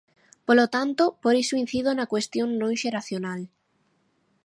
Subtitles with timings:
[0.47, 3.41] Polo tanto, por iso incido na cuestión non xeracional.